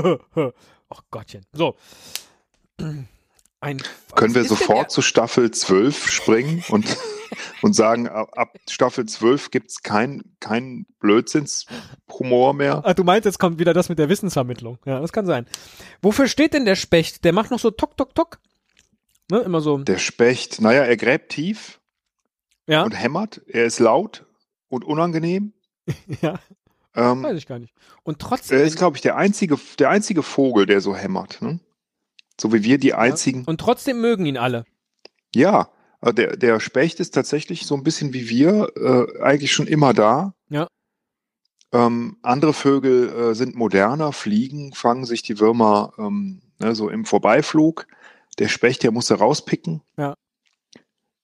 Ach 0.89 1.01
Gottchen. 1.11 1.45
So. 1.53 1.75
Ein, 3.61 3.81
Können 4.15 4.35
wir 4.35 4.43
sofort 4.45 4.91
zu 4.91 5.01
Staffel 5.01 5.49
12 5.49 6.07
springen 6.09 6.63
und, 6.69 6.85
und 7.61 7.73
sagen, 7.73 8.07
ab, 8.07 8.55
Staffel 8.69 9.05
12 9.05 9.51
gibt 9.51 9.69
es 9.71 9.81
kein, 9.83 10.23
kein 10.39 10.85
Blödsinnshumor 10.99 12.53
mehr? 12.53 12.81
Ah, 12.85 12.93
du 12.93 13.03
meinst, 13.03 13.25
jetzt 13.25 13.39
kommt 13.39 13.59
wieder 13.59 13.73
das 13.73 13.89
mit 13.89 13.99
der 13.99 14.09
Wissensvermittlung. 14.09 14.79
Ja, 14.85 14.99
das 14.99 15.11
kann 15.11 15.25
sein. 15.25 15.45
Wofür 16.01 16.27
steht 16.27 16.53
denn 16.53 16.65
der 16.65 16.75
Specht? 16.75 17.23
Der 17.25 17.33
macht 17.33 17.51
noch 17.51 17.59
so 17.59 17.71
Tok, 17.71 17.97
Tok, 17.97 18.15
Tok. 18.15 18.39
Ne, 19.31 19.39
immer 19.39 19.61
so. 19.61 19.77
Der 19.79 19.97
Specht, 19.97 20.61
naja, 20.61 20.83
er 20.83 20.97
gräbt 20.97 21.29
tief 21.31 21.79
Ja, 22.67 22.83
und 22.83 22.91
hämmert. 22.91 23.41
Er 23.47 23.65
ist 23.65 23.79
laut 23.79 24.25
und 24.69 24.83
unangenehm. 24.85 25.53
ja, 26.21 26.39
Ähm, 26.95 27.23
weiß 27.23 27.37
ich 27.37 27.47
gar 27.47 27.59
nicht. 27.59 27.73
Und 28.03 28.19
trotzdem. 28.19 28.57
er 28.59 28.63
ist, 28.63 28.77
glaube 28.77 28.97
ich, 28.97 29.01
der 29.01 29.15
einzige, 29.17 29.57
der 29.79 29.89
einzige 29.89 30.21
Vogel, 30.23 30.65
der 30.65 30.79
so 30.81 30.95
hämmert. 30.95 31.41
Ne? 31.41 31.59
So 32.39 32.53
wie 32.53 32.63
wir 32.63 32.77
die 32.77 32.93
einzigen. 32.93 33.45
und 33.45 33.59
trotzdem 33.59 33.99
mögen 34.01 34.25
ihn 34.25 34.37
alle. 34.37 34.65
Ja, 35.33 35.69
der, 36.13 36.37
der 36.37 36.59
Specht 36.59 36.99
ist 36.99 37.13
tatsächlich 37.13 37.65
so 37.65 37.75
ein 37.75 37.83
bisschen 37.83 38.13
wie 38.13 38.29
wir, 38.29 38.69
äh, 38.75 39.21
eigentlich 39.21 39.53
schon 39.53 39.67
immer 39.67 39.93
da. 39.93 40.33
Ja. 40.49 40.67
Ähm, 41.71 42.17
andere 42.21 42.53
Vögel 42.53 43.09
äh, 43.09 43.35
sind 43.35 43.55
moderner, 43.55 44.13
fliegen, 44.13 44.73
fangen 44.73 45.05
sich 45.05 45.23
die 45.23 45.39
Würmer 45.39 45.93
ähm, 45.97 46.41
ne, 46.59 46.75
so 46.75 46.89
im 46.89 47.05
Vorbeiflug. 47.05 47.87
Der 48.39 48.47
Specht, 48.47 48.83
der 48.83 48.91
muss 48.91 49.07
da 49.07 49.15
rauspicken. 49.15 49.81
Ja. 49.97 50.15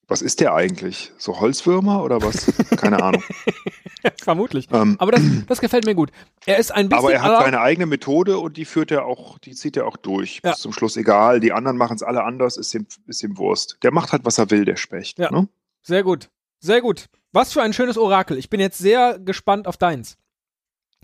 Was 0.07 0.21
ist 0.21 0.41
der 0.41 0.53
eigentlich? 0.53 1.11
So 1.17 1.39
Holzwürmer 1.39 2.03
oder 2.03 2.21
was? 2.21 2.51
Keine 2.77 3.01
Ahnung. 3.01 3.23
Vermutlich. 4.21 4.67
Ähm, 4.71 4.95
Aber 4.99 5.11
das, 5.11 5.21
das 5.47 5.61
gefällt 5.61 5.85
mir 5.85 5.95
gut. 5.95 6.11
Er 6.45 6.57
ist 6.57 6.71
ein 6.71 6.89
bisschen. 6.89 6.99
aber 6.99 7.13
er 7.13 7.21
hat 7.21 7.43
seine 7.43 7.61
eigene 7.61 7.85
Methode 7.85 8.37
und 8.39 8.57
die 8.57 8.65
führt 8.65 8.91
er 8.91 9.05
auch, 9.05 9.37
die 9.39 9.53
zieht 9.55 9.77
er 9.77 9.85
auch 9.85 9.95
durch. 9.95 10.41
Ja. 10.43 10.51
Bis 10.51 10.59
zum 10.59 10.73
Schluss 10.73 10.97
egal. 10.97 11.39
Die 11.39 11.53
anderen 11.53 11.77
machen 11.77 11.95
es 11.95 12.03
alle 12.03 12.23
anders, 12.23 12.57
ist 12.57 12.73
ihm, 12.73 12.87
ist 13.07 13.23
ihm 13.23 13.37
Wurst. 13.37 13.77
Der 13.83 13.91
macht 13.91 14.11
halt, 14.11 14.25
was 14.25 14.37
er 14.37 14.49
will, 14.51 14.65
der 14.65 14.75
Specht. 14.75 15.19
Ja. 15.19 15.31
Ne? 15.31 15.47
Sehr 15.83 16.03
gut. 16.03 16.29
Sehr 16.59 16.81
gut. 16.81 17.05
Was 17.31 17.53
für 17.53 17.61
ein 17.61 17.73
schönes 17.73 17.97
Orakel. 17.97 18.37
Ich 18.37 18.49
bin 18.49 18.59
jetzt 18.59 18.79
sehr 18.79 19.17
gespannt 19.19 19.67
auf 19.67 19.77
deins. 19.77 20.17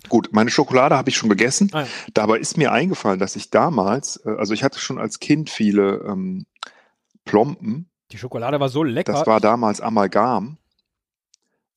Gut, 0.10 0.30
meine 0.32 0.52
Schokolade 0.52 0.96
habe 0.96 1.10
ich 1.10 1.18
schon 1.18 1.30
gegessen. 1.30 1.70
Ah, 1.74 1.82
ja. 1.82 1.88
Dabei 2.14 2.38
ist 2.38 2.58
mir 2.58 2.72
eingefallen, 2.72 3.20
dass 3.20 3.36
ich 3.36 3.50
damals, 3.50 4.18
äh, 4.26 4.30
also 4.38 4.54
ich 4.54 4.64
hatte 4.64 4.80
schon 4.80 5.00
als 5.00 5.20
Kind 5.20 5.50
viele 5.50 6.06
ähm, 6.08 6.46
Plomben. 7.26 7.90
Die 8.12 8.18
Schokolade 8.18 8.60
war 8.60 8.70
so 8.70 8.84
lecker. 8.84 9.14
Das 9.14 9.28
war 9.28 9.40
damals 9.42 9.82
Amalgam. 9.82 10.58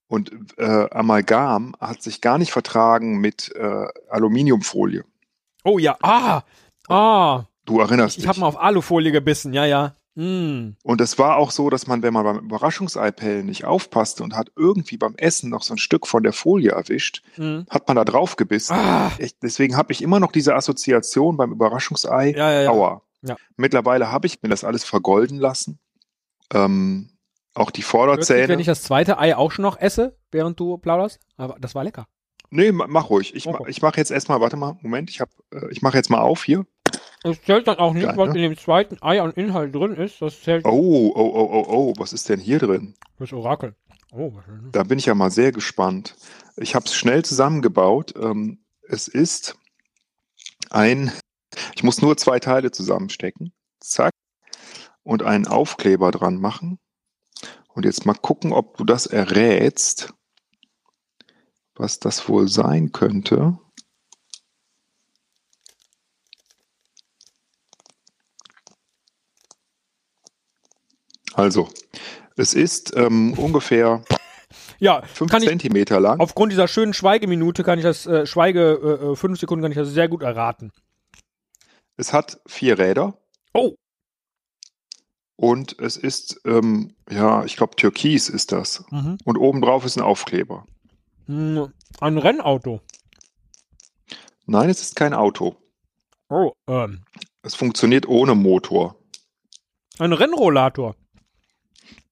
Und 0.08 0.32
äh, 0.58 0.88
Amalgam 0.90 1.74
hat 1.80 2.02
sich 2.02 2.20
gar 2.20 2.38
nicht 2.38 2.50
vertragen 2.52 3.18
mit 3.18 3.52
äh, 3.54 3.86
Aluminiumfolie. 4.08 5.04
oh 5.64 5.78
ja. 5.78 5.96
Ah. 6.02 6.42
Ah. 6.88 7.44
Du 7.64 7.78
erinnerst 7.80 8.16
Ich, 8.16 8.18
ich 8.18 8.22
dich. 8.22 8.28
habe 8.28 8.40
mal 8.40 8.46
auf 8.48 8.58
Alufolie 8.60 9.12
gebissen. 9.12 9.52
Ja, 9.52 9.64
ja. 9.66 9.94
Mm. 10.16 10.74
Und 10.82 11.00
es 11.00 11.18
war 11.20 11.36
auch 11.36 11.52
so, 11.52 11.70
dass 11.70 11.86
man, 11.86 12.02
wenn 12.02 12.12
man 12.12 12.24
beim 12.24 12.38
Überraschungseipellen 12.40 13.46
nicht 13.46 13.64
aufpasste 13.64 14.24
und 14.24 14.34
hat 14.34 14.50
irgendwie 14.56 14.96
beim 14.96 15.14
Essen 15.16 15.50
noch 15.50 15.62
so 15.62 15.74
ein 15.74 15.78
Stück 15.78 16.08
von 16.08 16.24
der 16.24 16.32
Folie 16.32 16.72
erwischt, 16.72 17.22
Mm. 17.36 17.60
hat 17.70 17.86
man 17.86 17.96
da 17.96 18.04
drauf 18.04 18.34
gebissen. 18.34 18.72
Ah. 18.74 19.12
Echt, 19.18 19.36
deswegen 19.44 19.76
habe 19.76 19.92
ich 19.92 20.02
immer 20.02 20.18
noch 20.18 20.32
diese 20.32 20.56
Assoziation 20.56 21.36
beim 21.36 21.52
Überraschungsei. 21.52 22.32
Ja, 22.36 22.50
ja, 22.50 22.62
ja. 22.62 22.70
Aua. 22.70 23.02
Mittlerweile 23.56 24.10
habe 24.10 24.26
ich 24.26 24.42
mir 24.42 24.48
das 24.48 24.64
alles 24.64 24.82
vergolden 24.82 25.38
lassen. 25.38 25.78
Ähm, 26.52 27.10
auch 27.54 27.70
die 27.70 27.82
Vorderzähne. 27.82 28.48
wenn 28.48 28.60
ich 28.60 28.66
das 28.66 28.82
zweite 28.82 29.18
Ei 29.18 29.36
auch 29.36 29.50
schon 29.52 29.62
noch 29.64 29.78
esse, 29.80 30.16
während 30.30 30.58
du 30.60 30.78
plauderst. 30.78 31.18
Aber 31.36 31.56
das 31.60 31.74
war 31.74 31.84
lecker. 31.84 32.06
nee, 32.50 32.72
ma- 32.72 32.86
mach 32.88 33.10
ruhig. 33.10 33.34
Ich, 33.34 33.46
ma- 33.46 33.52
Okay. 33.60 33.70
ich 33.70 33.82
mache 33.82 33.96
jetzt 33.98 34.10
erstmal, 34.10 34.40
warte 34.40 34.56
mal, 34.56 34.78
Moment, 34.82 35.10
ich, 35.10 35.20
hab, 35.20 35.30
äh, 35.52 35.70
ich 35.70 35.82
mache 35.82 35.96
jetzt 35.96 36.10
mal 36.10 36.20
auf 36.20 36.44
hier. 36.44 36.64
Das 37.22 37.40
zählt 37.42 37.68
dann 37.68 37.76
auch 37.78 37.92
nicht, 37.92 38.06
Geil, 38.06 38.16
was 38.16 38.28
ne? 38.30 38.36
in 38.36 38.50
dem 38.50 38.58
zweiten 38.58 38.96
Ei 39.02 39.20
an 39.20 39.32
Inhalt 39.32 39.74
drin 39.74 39.94
ist. 39.94 40.22
Das 40.22 40.40
zählt 40.40 40.64
Oh, 40.64 41.12
oh, 41.14 41.14
oh, 41.14 41.48
oh, 41.52 41.64
oh, 41.68 41.94
was 41.98 42.12
ist 42.12 42.28
denn 42.28 42.40
hier 42.40 42.58
drin? 42.58 42.94
das 43.18 43.32
Orakel. 43.32 43.74
Oh, 44.12 44.32
was 44.34 44.44
schön. 44.44 44.68
Da 44.72 44.82
bin 44.84 44.98
ich 44.98 45.06
ja 45.06 45.14
mal 45.14 45.30
sehr 45.30 45.52
gespannt. 45.52 46.16
Ich 46.56 46.74
habe 46.74 46.86
es 46.86 46.94
schnell 46.94 47.24
zusammengebaut. 47.24 48.14
Ähm, 48.20 48.58
es 48.88 49.06
ist 49.06 49.56
ein, 50.70 51.12
ich 51.76 51.82
muss 51.84 52.00
nur 52.02 52.16
zwei 52.16 52.38
Teile 52.40 52.70
zusammenstecken. 52.70 53.52
Zack. 53.80 54.12
Und 55.10 55.24
einen 55.24 55.48
Aufkleber 55.48 56.12
dran 56.12 56.36
machen. 56.36 56.78
Und 57.74 57.84
jetzt 57.84 58.06
mal 58.06 58.14
gucken, 58.14 58.52
ob 58.52 58.76
du 58.76 58.84
das 58.84 59.06
errätst, 59.06 60.14
was 61.74 61.98
das 61.98 62.28
wohl 62.28 62.46
sein 62.46 62.92
könnte. 62.92 63.58
Also, 71.34 71.68
es 72.36 72.54
ist 72.54 72.96
ähm, 72.96 73.32
ungefähr 73.36 74.04
Ja, 74.78 75.02
fünf 75.02 75.32
ich, 75.32 75.44
Zentimeter 75.44 75.98
lang. 75.98 76.20
aufgrund 76.20 76.52
dieser 76.52 76.68
schönen 76.68 76.94
Schweigeminute 76.94 77.64
kann 77.64 77.80
ich 77.80 77.84
das, 77.84 78.06
äh, 78.06 78.26
Schweige, 78.26 78.78
äh, 79.02 79.06
äh, 79.12 79.16
fünf 79.16 79.40
Sekunden 79.40 79.64
kann 79.64 79.72
ich 79.72 79.78
das 79.78 79.88
sehr 79.88 80.06
gut 80.08 80.22
erraten. 80.22 80.70
Es 81.96 82.12
hat 82.12 82.40
vier 82.46 82.78
Räder 82.78 83.18
Oh, 83.52 83.74
und 85.40 85.78
es 85.78 85.96
ist, 85.96 86.38
ähm, 86.44 86.94
ja, 87.08 87.44
ich 87.44 87.56
glaube, 87.56 87.74
Türkis 87.74 88.28
ist 88.28 88.52
das. 88.52 88.84
mhm. 88.90 89.16
Und 89.24 89.38
obendrauf 89.38 89.86
ist 89.86 89.96
ein 89.96 90.02
Aufkleber. 90.02 90.66
Hm, 91.26 91.72
ein 92.00 92.18
Rennauto. 92.18 92.82
Nein, 94.46 94.68
es 94.68 94.82
ist 94.82 94.96
kein 94.96 95.14
Auto. 95.14 95.56
Oh, 96.28 96.52
ähm, 96.68 97.04
Es 97.42 97.54
funktioniert 97.54 98.06
ohne 98.06 98.34
Motor. 98.34 98.96
ein 99.98 100.12
Rennrollator. 100.12 100.94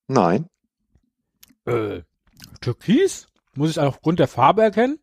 Nein, 0.06 0.46
Äh, 1.66 2.02
Türkis? 2.62 3.26
Muss 3.54 3.70
ich 3.72 3.78
aufgrund 3.78 4.18
der 4.20 4.28
Farbe 4.28 4.62
erkennen? 4.62 4.98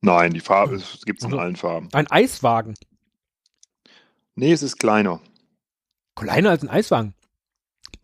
nein, 0.00 0.32
die 0.32 0.40
Farbe 0.40 0.82
gibt 1.04 1.20
es 1.20 1.24
in 1.24 1.32
Also- 1.32 1.38
allen 1.38 1.54
Farben. 1.56 1.88
Ein 1.92 2.10
Eiswagen. 2.10 2.74
Nee, 4.34 4.50
es 4.52 4.62
ist 4.64 4.78
kleiner. 4.78 5.20
Kleiner 6.14 6.50
als 6.50 6.62
ein 6.62 6.68
Eiswagen. 6.70 7.14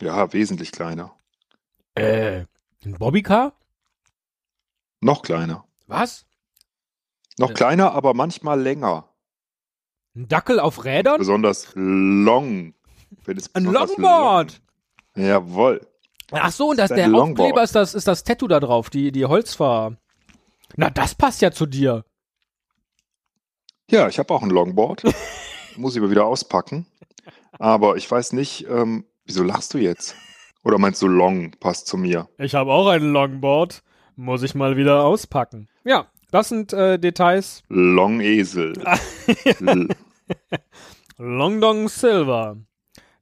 Ja, 0.01 0.33
wesentlich 0.33 0.73
kleiner. 0.73 1.15
Äh, 1.95 2.45
ein 2.85 2.95
Bobbycar? 2.99 3.53
Noch 5.01 5.23
kleiner. 5.23 5.65
Was? 5.87 6.27
Noch 7.39 7.51
Ja. 7.51 7.55
kleiner, 7.55 7.93
aber 7.93 8.15
manchmal 8.15 8.61
länger. 8.61 9.09
Ein 10.15 10.29
Dackel 10.29 10.59
auf 10.61 10.85
Rädern? 10.85 11.19
Besonders 11.19 11.69
long. 11.75 12.75
Ein 13.55 13.65
Longboard! 13.65 14.61
Long. 15.15 15.27
Jawohl. 15.27 15.87
Ach 16.31 16.53
so, 16.53 16.71
und 16.71 16.77
das, 16.79 16.91
Ein 16.91 16.97
der 16.99 17.09
Longboard. 17.09 17.39
Aufkleber 17.41 17.63
ist 17.63 17.75
das, 17.75 17.95
ist 17.95 18.07
das 18.07 18.23
Tattoo 18.25 18.49
da 18.49 18.61
drauf, 18.61 18.91
die, 18.91 19.13
die 19.13 19.25
Holzfahr. 19.25 19.97
Na, 20.77 20.91
das 20.91 21.15
passt 21.15 21.41
ja 21.41 21.51
zu 21.51 21.65
dir. 21.67 22.05
Ja, 23.91 24.09
ich 24.09 24.19
habe 24.19 24.35
auch 24.35 24.43
ein 24.43 24.51
Longboard. 24.51 25.05
Muss 25.77 25.95
ich 25.95 26.03
aber 26.03 26.11
wieder 26.11 26.27
auspacken. 26.27 26.87
Aber 27.59 27.97
ich 27.97 28.11
weiß 28.11 28.33
nicht, 28.33 28.67
ähm, 28.69 29.05
wieso 29.25 29.43
lachst 29.43 29.75
du 29.75 29.79
jetzt? 29.79 30.15
Oder 30.65 30.79
meinst 30.79 31.01
du 31.03 31.09
Long 31.09 31.53
passt 31.61 31.87
zu 31.87 31.97
mir? 31.97 32.29
Ich 32.39 32.55
habe 32.55 32.73
auch 32.73 32.89
ein 32.89 33.13
Longboard. 33.13 33.83
Muss 34.17 34.43
ich 34.43 34.55
mal 34.57 34.77
wieder 34.77 35.05
auspacken. 35.05 35.69
Ja, 35.85 36.07
das 36.33 36.49
sind 36.49 36.73
äh, 36.73 36.99
Details. 36.99 37.63
Long 37.69 38.21
Esel. 38.21 38.73
L- 39.61 39.89
Long 41.19 41.61
Dong 41.61 41.89
Silver. 41.89 42.57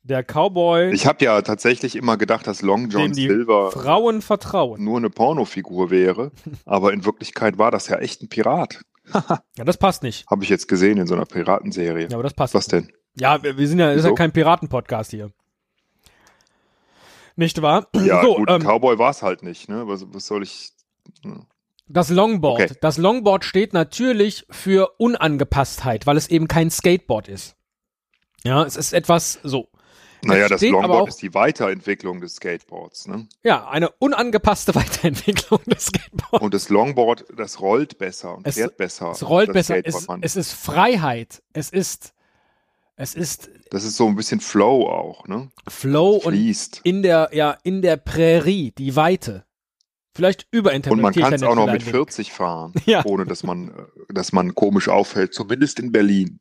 Der 0.02 0.22
Cowboy, 0.22 0.92
ich 0.92 1.04
habe 1.04 1.24
ja 1.24 1.42
tatsächlich 1.42 1.96
immer 1.96 2.16
gedacht, 2.16 2.46
dass 2.46 2.62
Long 2.62 2.88
John 2.90 3.12
Silver 3.12 3.72
Frauen 3.72 4.22
vertrauen. 4.22 4.82
nur 4.84 4.98
eine 4.98 5.10
Pornofigur 5.10 5.90
wäre. 5.90 6.30
Aber 6.64 6.92
in 6.92 7.04
Wirklichkeit 7.04 7.58
war 7.58 7.72
das 7.72 7.88
ja 7.88 7.98
echt 7.98 8.22
ein 8.22 8.28
Pirat. 8.28 8.80
Ja, 9.56 9.64
das 9.64 9.76
passt 9.78 10.02
nicht. 10.02 10.26
Habe 10.30 10.44
ich 10.44 10.50
jetzt 10.50 10.68
gesehen 10.68 10.98
in 10.98 11.06
so 11.06 11.14
einer 11.14 11.24
Piratenserie. 11.26 12.08
Ja, 12.08 12.14
aber 12.14 12.22
das 12.24 12.34
passt. 12.34 12.54
Was 12.54 12.66
denn? 12.66 12.90
Ja, 13.18 13.42
wir, 13.42 13.54
sind 13.66 13.78
ja, 13.78 13.90
ist 13.92 13.98
ja 13.98 14.04
Wieso? 14.10 14.14
kein 14.14 14.32
Piraten-Podcast 14.32 15.10
hier. 15.10 15.30
Nicht 17.36 17.60
wahr? 17.62 17.88
Ja, 17.94 18.22
so, 18.22 18.36
gut, 18.36 18.50
ähm, 18.50 18.62
Cowboy 18.62 18.98
war 18.98 19.10
es 19.10 19.22
halt 19.22 19.42
nicht, 19.42 19.68
ne? 19.68 19.86
Was, 19.86 20.04
was 20.12 20.26
soll 20.26 20.42
ich. 20.42 20.72
ne? 21.22 21.40
das 21.88 22.08
Longboard. 22.10 22.62
Okay. 22.62 22.74
Das 22.80 22.98
Longboard 22.98 23.44
steht 23.44 23.72
natürlich 23.72 24.46
für 24.50 24.90
Unangepasstheit, 24.98 26.06
weil 26.06 26.16
es 26.16 26.28
eben 26.28 26.48
kein 26.48 26.70
Skateboard 26.70 27.28
ist. 27.28 27.54
Ja, 28.42 28.64
es 28.64 28.76
ist 28.76 28.92
etwas 28.92 29.38
so. 29.42 29.68
Naja, 30.22 30.48
das 30.48 30.62
Longboard 30.62 31.02
auch- 31.02 31.08
ist 31.08 31.20
die 31.22 31.34
Weiterentwicklung 31.34 32.20
des 32.20 32.36
Skateboards, 32.36 33.06
ne? 33.06 33.28
Ja, 33.44 33.68
eine 33.68 33.90
unangepasste 33.98 34.74
Weiterentwicklung 34.74 35.60
des 35.66 35.86
Skateboards. 35.86 36.42
Und 36.42 36.54
das 36.54 36.68
Longboard, 36.70 37.26
das 37.36 37.60
rollt 37.60 37.98
besser 37.98 38.36
und 38.36 38.46
Es- 38.46 38.54
fährt 38.56 38.76
besser. 38.78 39.10
Es 39.10 39.28
rollt 39.28 39.52
besser. 39.52 39.76
Es, 39.86 40.06
es 40.22 40.36
ist 40.36 40.52
Freiheit. 40.52 41.42
Es 41.52 41.70
ist, 41.70 42.14
es 42.96 43.14
ist 43.14 43.50
das 43.70 43.84
ist 43.84 43.96
so 43.96 44.06
ein 44.06 44.16
bisschen 44.16 44.40
Flow 44.40 44.88
auch, 44.88 45.26
ne? 45.26 45.48
Flow 45.68 46.16
und 46.16 46.34
Fließt. 46.34 46.80
in 46.84 47.02
der, 47.02 47.30
ja, 47.32 47.56
in 47.62 47.82
der 47.82 47.96
Prärie, 47.96 48.72
die 48.72 48.94
Weite. 48.96 49.44
Vielleicht 50.14 50.46
Und 50.52 50.58
überinterpretiere 50.60 51.02
man 51.02 51.12
kann 51.14 51.34
es 51.34 51.42
auch 51.42 51.54
noch 51.56 51.66
mit 51.66 51.82
vielleicht 51.82 51.88
ein 51.88 51.94
wenig. 51.94 52.06
40 52.08 52.32
fahren, 52.32 52.72
Ja. 52.86 53.04
ohne 53.04 53.26
dass 53.26 53.42
man, 53.42 53.68
äh, 53.68 53.72
dass 54.14 54.32
man 54.32 54.54
komisch 54.54 54.88
auffällt, 54.88 55.34
zumindest 55.34 55.78
in 55.78 55.92
Berlin. 55.92 56.40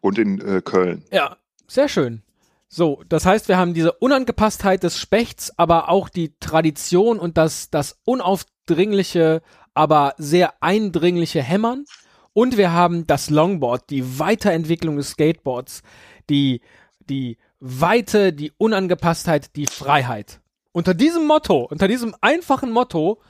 Und 0.00 0.18
in 0.18 0.40
äh, 0.40 0.62
Köln. 0.62 1.04
Ja, 1.12 1.36
sehr 1.66 1.88
schön. 1.88 2.22
So, 2.68 3.02
das 3.08 3.24
heißt, 3.26 3.48
wir 3.48 3.56
haben 3.58 3.74
diese 3.74 3.92
Unangepasstheit 3.92 4.82
des 4.82 4.98
Spechts, 4.98 5.52
aber 5.58 5.88
auch 5.88 6.08
die 6.08 6.34
Tradition 6.38 7.18
und 7.18 7.36
das, 7.38 7.70
das 7.70 7.98
unaufdringliche, 8.04 9.42
aber 9.74 10.14
sehr 10.18 10.62
eindringliche 10.62 11.42
Hämmern. 11.42 11.84
Und 12.32 12.56
wir 12.56 12.72
haben 12.72 13.06
das 13.06 13.30
Longboard, 13.30 13.90
die 13.90 14.18
Weiterentwicklung 14.18 14.96
des 14.96 15.10
Skateboards, 15.10 15.82
die, 16.30 16.60
die 17.00 17.38
Weite, 17.60 18.32
die 18.32 18.52
Unangepasstheit, 18.56 19.56
die 19.56 19.66
Freiheit. 19.66 20.40
Unter 20.72 20.94
diesem 20.94 21.26
Motto, 21.26 21.64
unter 21.64 21.88
diesem 21.88 22.14
einfachen 22.20 22.70
Motto 22.70 23.20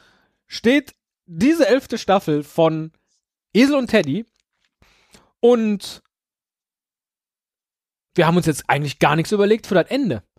steht 0.47 0.95
diese 1.27 1.67
elfte 1.67 1.99
Staffel 1.99 2.43
von 2.43 2.93
Esel 3.55 3.77
und 3.77 3.89
Teddy. 3.89 4.27
Und 5.41 6.03
wir 8.15 8.27
haben 8.27 8.37
uns 8.37 8.47
jetzt 8.47 8.69
eigentlich 8.69 8.99
gar 8.99 9.17
nichts 9.17 9.33
überlegt 9.33 9.67
für 9.67 9.75
das 9.75 9.89
Ende. 9.89 10.23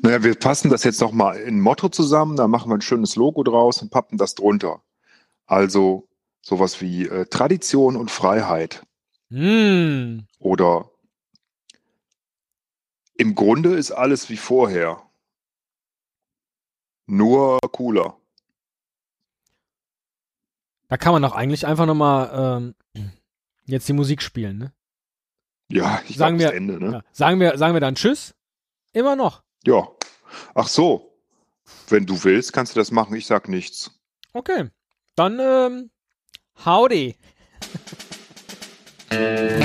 Naja, 0.00 0.22
wir 0.22 0.34
passen 0.34 0.70
das 0.70 0.84
jetzt 0.84 1.02
nochmal 1.02 1.38
in 1.38 1.60
Motto 1.60 1.90
zusammen, 1.90 2.36
da 2.36 2.48
machen 2.48 2.70
wir 2.70 2.76
ein 2.76 2.82
schönes 2.82 3.14
Logo 3.14 3.42
draus 3.42 3.82
und 3.82 3.90
pappen 3.90 4.16
das 4.16 4.34
drunter. 4.34 4.82
Also 5.46 6.08
sowas 6.46 6.80
wie 6.80 7.08
äh, 7.08 7.26
Tradition 7.26 7.96
und 7.96 8.08
Freiheit. 8.08 8.86
Hm. 9.30 10.28
Oder 10.38 10.88
im 13.16 13.34
Grunde 13.34 13.74
ist 13.74 13.90
alles 13.90 14.30
wie 14.30 14.36
vorher. 14.36 15.02
Nur 17.06 17.58
cooler. 17.72 18.16
Da 20.88 20.96
kann 20.96 21.12
man 21.14 21.22
doch 21.22 21.34
eigentlich 21.34 21.66
einfach 21.66 21.86
nochmal 21.86 22.74
ähm, 22.94 23.10
jetzt 23.64 23.88
die 23.88 23.92
Musik 23.92 24.22
spielen, 24.22 24.58
ne? 24.58 24.72
Ja, 25.68 26.00
ich 26.08 26.16
Sagen 26.16 26.38
glaube, 26.38 26.44
das 26.44 26.52
wir- 26.52 26.56
Ende, 26.56 26.78
ne? 26.78 26.92
Ja. 26.92 27.02
Sagen, 27.10 27.40
wir, 27.40 27.58
sagen 27.58 27.74
wir 27.74 27.80
dann 27.80 27.96
Tschüss? 27.96 28.36
Immer 28.92 29.16
noch. 29.16 29.42
Ja. 29.64 29.88
Ach 30.54 30.68
so. 30.68 31.12
Wenn 31.88 32.06
du 32.06 32.22
willst, 32.22 32.52
kannst 32.52 32.76
du 32.76 32.78
das 32.78 32.92
machen. 32.92 33.16
Ich 33.16 33.26
sag 33.26 33.48
nichts. 33.48 33.90
Okay. 34.32 34.70
Dann, 35.16 35.40
ähm, 35.40 35.90
howdy. 36.56 37.16